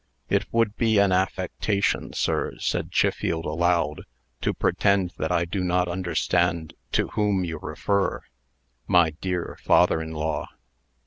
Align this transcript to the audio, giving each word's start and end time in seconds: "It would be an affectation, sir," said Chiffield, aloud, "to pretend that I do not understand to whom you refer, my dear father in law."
"It 0.29 0.51
would 0.51 0.75
be 0.77 0.97
an 0.97 1.11
affectation, 1.11 2.13
sir," 2.13 2.57
said 2.57 2.89
Chiffield, 2.91 3.45
aloud, 3.45 4.01
"to 4.41 4.51
pretend 4.51 5.13
that 5.19 5.31
I 5.31 5.45
do 5.45 5.63
not 5.63 5.87
understand 5.87 6.73
to 6.93 7.09
whom 7.09 7.43
you 7.45 7.59
refer, 7.59 8.23
my 8.87 9.11
dear 9.11 9.59
father 9.61 10.01
in 10.01 10.13
law." 10.13 10.47